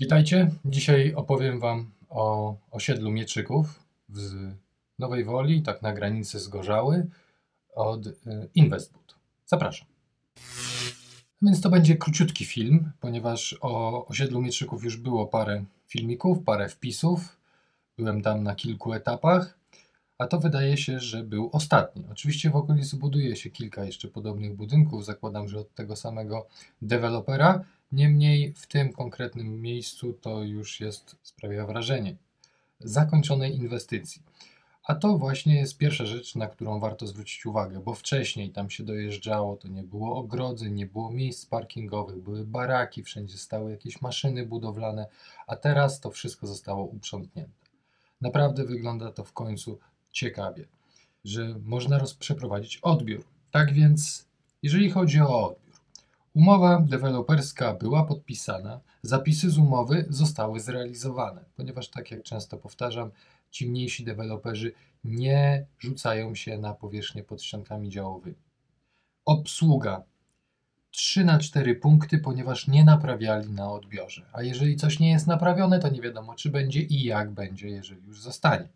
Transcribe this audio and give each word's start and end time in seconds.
Witajcie. 0.00 0.50
Dzisiaj 0.64 1.14
opowiem 1.14 1.60
Wam 1.60 1.90
o 2.08 2.56
osiedlu 2.70 3.10
Mieczyków 3.10 3.84
w 4.08 4.52
Nowej 4.98 5.24
Woli, 5.24 5.62
tak 5.62 5.82
na 5.82 5.92
granicy 5.92 6.40
z 6.40 6.48
Gorzały, 6.48 7.06
od 7.74 8.06
y, 8.06 8.14
Investboot. 8.54 9.14
Zapraszam. 9.46 9.88
Więc 11.42 11.60
to 11.60 11.70
będzie 11.70 11.96
króciutki 11.96 12.44
film, 12.44 12.90
ponieważ 13.00 13.58
o 13.60 14.06
osiedlu 14.06 14.42
Mieczyków 14.42 14.84
już 14.84 14.96
było 14.96 15.26
parę 15.26 15.64
filmików, 15.86 16.44
parę 16.44 16.68
wpisów. 16.68 17.36
Byłem 17.96 18.22
tam 18.22 18.42
na 18.42 18.54
kilku 18.54 18.92
etapach, 18.92 19.58
a 20.18 20.26
to 20.26 20.38
wydaje 20.38 20.76
się, 20.76 21.00
że 21.00 21.24
był 21.24 21.50
ostatni. 21.52 22.04
Oczywiście 22.12 22.50
w 22.50 22.56
okolicy 22.56 22.96
buduje 22.96 23.36
się 23.36 23.50
kilka 23.50 23.84
jeszcze 23.84 24.08
podobnych 24.08 24.56
budynków, 24.56 25.04
zakładam, 25.04 25.48
że 25.48 25.58
od 25.58 25.74
tego 25.74 25.96
samego 25.96 26.46
dewelopera. 26.82 27.64
Niemniej 27.92 28.52
w 28.52 28.66
tym 28.66 28.92
konkretnym 28.92 29.60
miejscu 29.62 30.12
to 30.12 30.42
już 30.42 30.80
jest, 30.80 31.16
sprawia 31.22 31.66
wrażenie, 31.66 32.16
zakończonej 32.80 33.56
inwestycji. 33.56 34.22
A 34.84 34.94
to 34.94 35.18
właśnie 35.18 35.54
jest 35.56 35.78
pierwsza 35.78 36.06
rzecz, 36.06 36.34
na 36.34 36.46
którą 36.46 36.80
warto 36.80 37.06
zwrócić 37.06 37.46
uwagę, 37.46 37.80
bo 37.80 37.94
wcześniej 37.94 38.50
tam 38.50 38.70
się 38.70 38.84
dojeżdżało, 38.84 39.56
to 39.56 39.68
nie 39.68 39.82
było 39.82 40.16
ogrodzeń, 40.16 40.74
nie 40.74 40.86
było 40.86 41.10
miejsc 41.10 41.46
parkingowych, 41.46 42.22
były 42.22 42.44
baraki, 42.44 43.02
wszędzie 43.02 43.38
stały 43.38 43.70
jakieś 43.70 44.00
maszyny 44.00 44.46
budowlane, 44.46 45.06
a 45.46 45.56
teraz 45.56 46.00
to 46.00 46.10
wszystko 46.10 46.46
zostało 46.46 46.84
uprzątnięte. 46.84 47.52
Naprawdę 48.20 48.64
wygląda 48.64 49.12
to 49.12 49.24
w 49.24 49.32
końcu 49.32 49.78
ciekawie, 50.12 50.64
że 51.24 51.54
można 51.64 52.00
przeprowadzić 52.18 52.76
odbiór. 52.76 53.24
Tak 53.50 53.72
więc, 53.72 54.26
jeżeli 54.62 54.90
chodzi 54.90 55.20
o 55.20 55.46
odbiór, 55.46 55.67
Umowa 56.38 56.80
deweloperska 56.80 57.74
była 57.74 58.04
podpisana, 58.04 58.80
zapisy 59.02 59.50
z 59.50 59.58
umowy 59.58 60.06
zostały 60.08 60.60
zrealizowane, 60.60 61.44
ponieważ, 61.56 61.88
tak 61.88 62.10
jak 62.10 62.22
często 62.22 62.56
powtarzam, 62.56 63.10
ci 63.50 63.70
mniejsi 63.70 64.04
deweloperzy 64.04 64.72
nie 65.04 65.66
rzucają 65.78 66.34
się 66.34 66.58
na 66.58 66.74
powierzchnię 66.74 67.24
pod 67.24 67.42
ściankami 67.42 67.90
działowymi. 67.90 68.36
Obsługa 69.24 70.02
3 70.90 71.24
na 71.24 71.38
4 71.38 71.74
punkty, 71.74 72.18
ponieważ 72.18 72.68
nie 72.68 72.84
naprawiali 72.84 73.52
na 73.52 73.72
odbiorze. 73.72 74.26
A 74.32 74.42
jeżeli 74.42 74.76
coś 74.76 74.98
nie 74.98 75.10
jest 75.10 75.26
naprawione, 75.26 75.78
to 75.78 75.88
nie 75.88 76.00
wiadomo, 76.00 76.34
czy 76.34 76.50
będzie 76.50 76.80
i 76.80 77.04
jak 77.04 77.30
będzie, 77.30 77.68
jeżeli 77.68 78.06
już 78.06 78.20
zostanie 78.20 78.68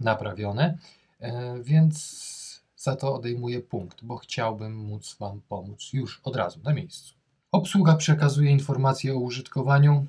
naprawione. 0.00 0.78
E, 1.20 1.62
więc 1.62 2.41
za 2.82 2.96
to 2.96 3.14
odejmuję 3.14 3.60
punkt, 3.60 4.04
bo 4.04 4.16
chciałbym 4.16 4.76
móc 4.76 5.16
Wam 5.20 5.40
pomóc 5.48 5.92
już 5.92 6.20
od 6.24 6.36
razu 6.36 6.60
na 6.64 6.74
miejscu. 6.74 7.14
Obsługa 7.52 7.96
przekazuje 7.96 8.50
informacje 8.50 9.14
o 9.14 9.18
użytkowaniu. 9.18 10.06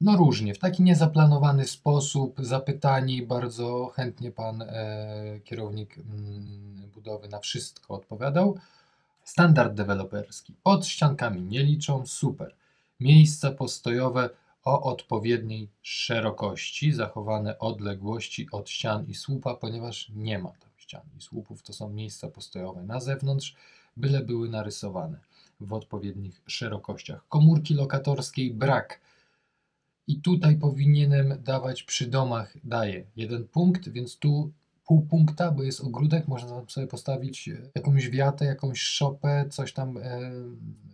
No 0.00 0.16
różnie, 0.16 0.54
w 0.54 0.58
taki 0.58 0.82
niezaplanowany 0.82 1.66
sposób, 1.66 2.34
zapytani, 2.38 3.22
bardzo 3.22 3.86
chętnie 3.86 4.30
pan 4.30 4.62
e, 4.62 5.40
kierownik 5.44 5.98
mm, 5.98 6.90
budowy 6.94 7.28
na 7.28 7.38
wszystko 7.38 7.94
odpowiadał. 7.94 8.58
Standard 9.24 9.74
deweloperski. 9.74 10.54
Pod 10.62 10.86
ściankami 10.86 11.42
nie 11.42 11.62
liczą, 11.62 12.06
super. 12.06 12.54
Miejsca 13.00 13.50
postojowe 13.50 14.30
o 14.64 14.82
odpowiedniej 14.82 15.68
szerokości, 15.82 16.92
zachowane 16.92 17.58
odległości 17.58 18.48
od 18.52 18.70
ścian 18.70 19.06
i 19.08 19.14
słupa, 19.14 19.54
ponieważ 19.54 20.08
nie 20.14 20.38
ma 20.38 20.50
tam 20.50 20.70
ścian 20.94 21.02
i 21.18 21.20
słupów. 21.20 21.62
To 21.62 21.72
są 21.72 21.88
miejsca 21.90 22.28
postojowe 22.28 22.82
na 22.82 23.00
zewnątrz, 23.00 23.54
byle 23.96 24.22
były 24.22 24.48
narysowane 24.48 25.18
w 25.60 25.72
odpowiednich 25.72 26.42
szerokościach. 26.46 27.28
Komórki 27.28 27.74
lokatorskiej 27.74 28.54
brak. 28.54 29.00
I 30.06 30.20
tutaj 30.20 30.56
powinienem 30.56 31.34
dawać 31.44 31.82
przy 31.82 32.06
domach, 32.06 32.56
daję 32.64 33.04
jeden 33.16 33.48
punkt, 33.48 33.88
więc 33.88 34.18
tu 34.18 34.52
pół 34.86 35.02
punkta, 35.02 35.50
bo 35.50 35.62
jest 35.62 35.80
ogródek, 35.80 36.28
można 36.28 36.62
sobie 36.68 36.86
postawić 36.86 37.48
e, 37.48 37.70
jakąś 37.74 38.10
wiatę, 38.10 38.44
jakąś 38.44 38.80
szopę, 38.80 39.44
coś 39.50 39.72
tam 39.72 39.96
e, 39.96 40.02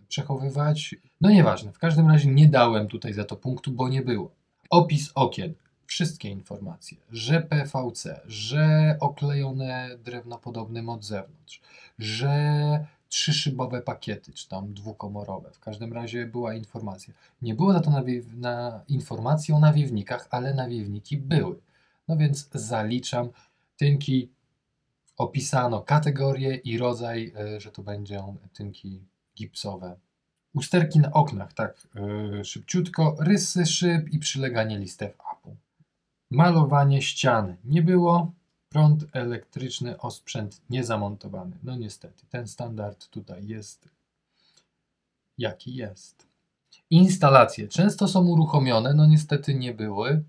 przechowywać. 0.07 0.95
No 1.21 1.29
nieważne, 1.29 1.73
w 1.73 1.79
każdym 1.79 2.07
razie 2.07 2.29
nie 2.29 2.47
dałem 2.47 2.87
tutaj 2.87 3.13
za 3.13 3.23
to 3.23 3.35
punktu, 3.35 3.71
bo 3.71 3.89
nie 3.89 4.01
było. 4.01 4.31
Opis 4.69 5.11
okien. 5.15 5.53
Wszystkie 5.91 6.29
informacje, 6.29 6.97
że 7.11 7.41
PVC, 7.41 8.21
że 8.27 8.97
oklejone 8.99 9.89
drewno 10.03 10.37
podobnym 10.37 10.89
od 10.89 11.05
zewnątrz, 11.05 11.61
że 11.99 12.85
trzyszybowe 13.09 13.81
pakiety, 13.81 14.33
czy 14.33 14.49
tam 14.49 14.73
dwukomorowe. 14.73 15.51
W 15.51 15.59
każdym 15.59 15.93
razie 15.93 16.25
była 16.25 16.53
informacja. 16.53 17.13
Nie 17.41 17.55
było 17.55 17.73
za 17.73 17.79
to 17.79 17.91
na 18.37 18.83
informacji 18.87 19.53
o 19.53 19.59
nawiewnikach, 19.59 20.27
ale 20.29 20.53
nawiewniki 20.53 21.17
były. 21.17 21.59
No 22.07 22.17
więc 22.17 22.49
zaliczam. 22.53 23.29
Tynki 23.77 24.29
opisano 25.17 25.81
kategorię 25.81 26.55
i 26.55 26.77
rodzaj, 26.77 27.33
e, 27.37 27.59
że 27.59 27.71
to 27.71 27.83
będą 27.83 28.37
tynki 28.53 29.01
gipsowe. 29.37 29.95
Usterki 30.53 30.99
na 30.99 31.11
oknach, 31.11 31.53
tak, 31.53 31.87
yy, 31.95 32.45
szybciutko. 32.45 33.15
Rysy 33.19 33.65
szyb 33.65 34.09
i 34.09 34.19
przyleganie 34.19 34.79
listew 34.79 35.13
apu. 35.31 35.55
Malowanie 36.31 37.01
ścian 37.01 37.55
nie 37.65 37.81
było. 37.81 38.31
Prąd 38.69 39.05
elektryczny, 39.13 39.99
osprzęt 39.99 40.61
niezamontowany. 40.69 41.57
No 41.63 41.75
niestety, 41.75 42.25
ten 42.29 42.47
standard 42.47 43.07
tutaj 43.07 43.47
jest 43.47 43.89
jaki 45.37 45.75
jest. 45.75 46.27
Instalacje 46.89 47.67
często 47.67 48.07
są 48.07 48.27
uruchomione, 48.27 48.93
no 48.93 49.05
niestety 49.05 49.53
nie 49.53 49.73
były, 49.73 50.23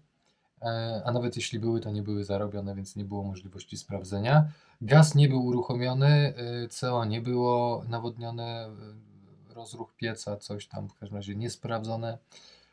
e, 0.63 1.03
a 1.05 1.13
nawet 1.13 1.37
jeśli 1.37 1.59
były, 1.59 1.81
to 1.81 1.91
nie 1.91 2.03
były 2.03 2.25
zarobione, 2.25 2.75
więc 2.75 2.97
nie 2.97 3.05
było 3.05 3.23
możliwości 3.23 3.77
sprawdzenia. 3.77 4.49
Gaz 4.81 5.15
nie 5.15 5.29
był 5.29 5.47
uruchomiony, 5.47 6.35
e, 6.37 6.69
CO 6.69 7.05
nie 7.05 7.21
było 7.21 7.85
nawodnione, 7.89 8.71
e, 9.51 9.55
rozruch 9.55 9.95
pieca, 9.97 10.37
coś 10.37 10.67
tam 10.67 10.89
w 10.89 10.95
każdym 10.95 11.17
razie 11.17 11.37
niesprawdzone. 11.37 12.19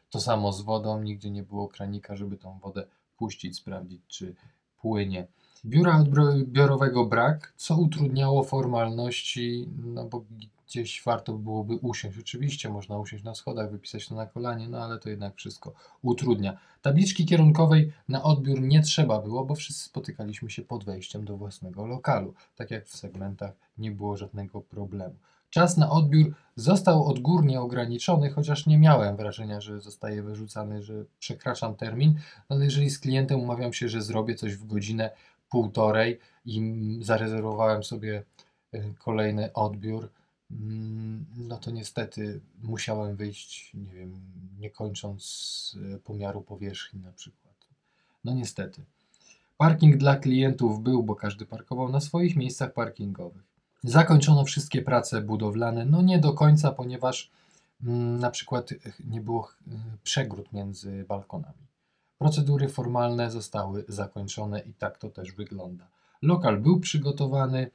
To 0.09 0.22
samo 0.22 0.53
z 0.53 0.62
wodą, 0.62 1.01
nigdzie 1.01 1.31
nie 1.31 1.44
było 1.44 1.68
kranika, 1.68 2.16
żeby 2.16 2.38
tą 2.38 2.59
wodę 2.59 2.88
puścić, 3.19 3.57
sprawdzić, 3.57 4.02
czy 4.07 4.35
płynie. 4.81 5.28
Biura 5.66 5.97
odbiorowego 5.97 7.06
brak, 7.06 7.53
co 7.57 7.78
utrudniało 7.78 8.44
formalności, 8.44 9.68
no 9.85 10.06
bo 10.06 10.24
gdzieś 10.68 11.03
warto 11.06 11.34
byłoby 11.34 11.75
usiąść. 11.75 12.18
Oczywiście 12.19 12.69
można 12.69 12.97
usiąść 12.97 13.24
na 13.24 13.35
schodach, 13.35 13.72
wypisać 13.72 14.07
to 14.07 14.16
na 14.16 14.25
kolanie, 14.25 14.69
no 14.69 14.84
ale 14.84 15.00
to 15.00 15.09
jednak 15.09 15.35
wszystko 15.35 15.74
utrudnia. 16.02 16.57
Tabliczki 16.81 17.25
kierunkowej 17.25 17.94
na 18.07 18.24
odbiór 18.24 18.62
nie 18.62 18.81
trzeba 18.81 19.22
było, 19.22 19.46
bo 19.46 19.56
wszyscy 19.56 19.84
spotykaliśmy 19.84 20.50
się 20.50 20.62
pod 20.62 20.84
wejściem 20.84 21.25
do 21.25 21.38
własnego 21.38 21.86
lokalu. 21.86 22.34
Tak 22.56 22.72
jak 22.72 22.88
w 22.88 22.96
segmentach 22.96 23.51
nie 23.78 23.91
było 23.91 24.18
żadnego 24.18 24.62
problemu. 24.62 25.16
Czas 25.49 25.77
na 25.77 25.89
odbiór 25.89 26.33
został 26.55 27.05
odgórnie 27.07 27.61
ograniczony, 27.61 28.29
chociaż 28.29 28.65
nie 28.65 28.77
miałem 28.77 29.15
wrażenia, 29.15 29.61
że 29.61 29.81
zostaje 29.81 30.23
wyrzucany, 30.23 30.83
że 30.83 31.05
przekraczam 31.19 31.75
termin, 31.75 32.19
ale 32.49 32.65
jeżeli 32.65 32.89
z 32.89 32.99
klientem 32.99 33.39
umawiam 33.39 33.73
się, 33.73 33.89
że 33.89 34.01
zrobię 34.01 34.35
coś 34.35 34.55
w 34.55 34.67
godzinę, 34.67 35.11
półtorej 35.49 36.19
i 36.45 36.61
zarezerwowałem 37.01 37.83
sobie 37.83 38.23
y, 38.73 38.93
kolejny 38.99 39.53
odbiór, 39.53 40.09
mm, 40.51 41.25
no 41.38 41.57
to 41.57 41.71
niestety 41.71 42.39
musiałem 42.63 43.15
wyjść, 43.15 43.73
nie 43.73 43.93
wiem, 43.93 44.21
nie 44.59 44.69
kończąc 44.69 45.75
y, 45.95 45.99
pomiaru 45.99 46.41
powierzchni 46.41 47.01
na 47.01 47.11
przykład. 47.11 47.53
No 48.23 48.33
niestety. 48.33 48.81
Parking 49.57 49.97
dla 49.97 50.15
klientów 50.15 50.83
był, 50.83 51.03
bo 51.03 51.15
każdy 51.15 51.45
parkował 51.45 51.89
na 51.89 51.99
swoich 51.99 52.35
miejscach 52.35 52.73
parkingowych. 52.73 53.43
Zakończono 53.84 54.45
wszystkie 54.45 54.81
prace 54.81 55.22
budowlane, 55.22 55.85
no 55.85 56.01
nie 56.01 56.19
do 56.19 56.34
końca, 56.34 56.72
ponieważ 56.72 57.31
mm, 57.84 58.19
na 58.19 58.31
przykład 58.31 58.69
nie 59.07 59.22
było 59.22 59.50
y, 59.67 59.72
przegród 60.03 60.53
między 60.53 61.06
balkonami. 61.07 61.68
Procedury 62.18 62.69
formalne 62.69 63.31
zostały 63.31 63.86
zakończone 63.88 64.59
i 64.59 64.74
tak 64.74 64.98
to 64.98 65.09
też 65.09 65.31
wygląda. 65.31 65.88
Lokal 66.21 66.57
był 66.57 66.80
przygotowany, 66.80 67.71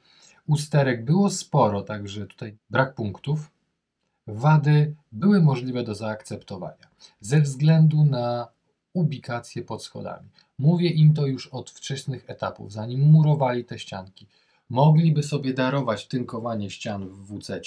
usterek 0.47 1.05
było 1.05 1.29
sporo, 1.29 1.81
także 1.81 2.27
tutaj 2.27 2.57
brak 2.69 2.95
punktów. 2.95 3.51
Wady 4.27 4.95
były 5.11 5.41
możliwe 5.41 5.83
do 5.83 5.95
zaakceptowania 5.95 6.87
ze 7.19 7.41
względu 7.41 8.05
na 8.05 8.47
ubikację 8.93 9.61
pod 9.61 9.83
schodami. 9.83 10.29
Mówię 10.59 10.89
im 10.89 11.13
to 11.13 11.25
już 11.25 11.47
od 11.47 11.71
wczesnych 11.71 12.29
etapów, 12.29 12.71
zanim 12.71 12.99
murowali 12.99 13.65
te 13.65 13.79
ścianki. 13.79 14.27
Mogliby 14.69 15.23
sobie 15.23 15.53
darować 15.53 16.07
tynkowanie 16.07 16.69
ścian 16.69 17.09
w 17.09 17.25
WC 17.25 17.61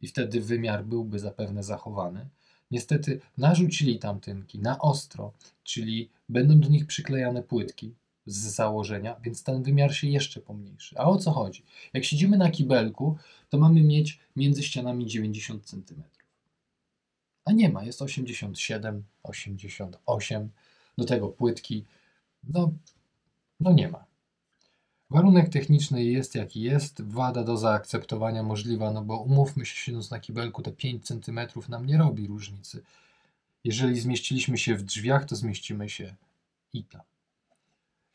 i 0.00 0.08
wtedy 0.08 0.40
wymiar 0.40 0.84
byłby 0.84 1.18
zapewne 1.18 1.62
zachowany 1.62 2.28
Niestety 2.70 3.20
narzucili 3.38 3.98
tam 3.98 4.20
tynki 4.20 4.58
na 4.58 4.78
ostro, 4.78 5.32
czyli 5.62 6.10
będą 6.28 6.60
do 6.60 6.68
nich 6.68 6.86
przyklejane 6.86 7.42
płytki 7.42 7.94
z 8.26 8.36
założenia, 8.36 9.16
więc 9.22 9.42
ten 9.42 9.62
wymiar 9.62 9.94
się 9.94 10.06
jeszcze 10.06 10.40
pomniejszy. 10.40 10.98
A 10.98 11.04
o 11.04 11.18
co 11.18 11.30
chodzi? 11.30 11.62
Jak 11.92 12.04
siedzimy 12.04 12.38
na 12.38 12.50
kibelku, 12.50 13.16
to 13.48 13.58
mamy 13.58 13.82
mieć 13.82 14.20
między 14.36 14.62
ścianami 14.62 15.06
90 15.06 15.64
cm. 15.64 16.02
A 17.44 17.52
nie 17.52 17.68
ma, 17.68 17.84
jest 17.84 18.02
87, 18.02 19.04
88, 19.22 20.50
do 20.98 21.04
tego 21.04 21.28
płytki. 21.28 21.84
No, 22.44 22.72
no 23.60 23.72
nie 23.72 23.88
ma. 23.88 24.04
Warunek 25.10 25.48
techniczny 25.48 26.04
jest 26.04 26.34
jaki 26.34 26.60
jest, 26.60 27.02
wada 27.02 27.44
do 27.44 27.56
zaakceptowania 27.56 28.42
możliwa, 28.42 28.90
no 28.90 29.02
bo 29.02 29.18
umówmy 29.18 29.66
się, 29.66 29.76
siedząc 29.76 30.10
na 30.10 30.20
kibelku, 30.20 30.62
te 30.62 30.72
5 30.72 31.06
cm 31.06 31.40
nam 31.68 31.86
nie 31.86 31.98
robi 31.98 32.26
różnicy. 32.26 32.82
Jeżeli 33.64 34.00
zmieściliśmy 34.00 34.58
się 34.58 34.74
w 34.74 34.82
drzwiach, 34.82 35.24
to 35.24 35.36
zmieścimy 35.36 35.88
się 35.88 36.14
i 36.72 36.84
tam. 36.84 37.00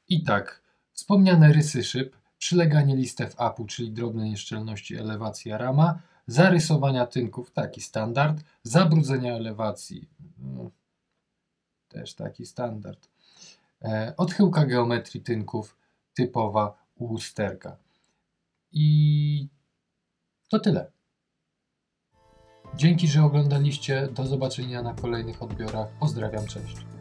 I 0.09 0.23
tak, 0.23 0.61
wspomniane 0.91 1.53
rysy 1.53 1.83
szyb, 1.83 2.15
przyleganie 2.37 2.95
listew 2.95 3.41
apu, 3.41 3.65
czyli 3.65 3.91
drobne 3.91 4.29
nieszczelności 4.29 4.95
elewacja 4.95 5.57
rama, 5.57 5.99
zarysowania 6.27 7.05
tynków, 7.05 7.51
taki 7.51 7.81
standard, 7.81 8.43
zabrudzenia 8.63 9.33
elewacji, 9.33 10.09
mm, 10.39 10.69
też 11.89 12.13
taki 12.13 12.45
standard, 12.45 13.09
e, 13.81 14.13
odchyłka 14.17 14.65
geometrii 14.65 15.21
tynków, 15.21 15.77
typowa 16.13 16.84
u 16.95 17.07
lusterka. 17.13 17.77
I 18.71 19.47
to 20.49 20.59
tyle. 20.59 20.91
Dzięki, 22.75 23.07
że 23.07 23.23
oglądaliście. 23.23 24.07
Do 24.07 24.25
zobaczenia 24.25 24.81
na 24.81 24.93
kolejnych 24.93 25.43
odbiorach. 25.43 25.87
Pozdrawiam, 25.99 26.47
cześć. 26.47 26.94